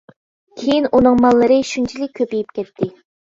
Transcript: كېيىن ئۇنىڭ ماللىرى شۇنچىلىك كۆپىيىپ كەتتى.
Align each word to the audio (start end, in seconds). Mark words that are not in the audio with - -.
كېيىن 0.61 0.87
ئۇنىڭ 0.99 1.19
ماللىرى 1.25 1.59
شۇنچىلىك 1.73 2.13
كۆپىيىپ 2.21 2.57
كەتتى. 2.59 2.89